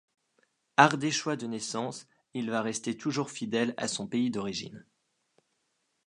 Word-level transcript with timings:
Ardéchois 0.77 1.35
de 1.35 1.45
naissance, 1.45 2.07
il 2.33 2.49
va 2.49 2.63
rester 2.63 2.97
toujours 2.97 3.29
fidèle 3.29 3.75
à 3.77 3.87
son 3.87 4.07
pays 4.07 4.31
d'origine. 4.31 4.83